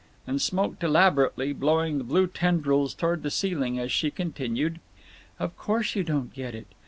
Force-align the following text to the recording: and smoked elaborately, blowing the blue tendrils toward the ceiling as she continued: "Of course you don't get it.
and 0.25 0.41
smoked 0.41 0.83
elaborately, 0.83 1.53
blowing 1.53 1.99
the 1.99 2.03
blue 2.03 2.25
tendrils 2.25 2.95
toward 2.95 3.21
the 3.21 3.29
ceiling 3.29 3.77
as 3.77 3.91
she 3.91 4.09
continued: 4.09 4.79
"Of 5.37 5.55
course 5.55 5.95
you 5.95 6.01
don't 6.03 6.33
get 6.33 6.55
it. 6.55 6.65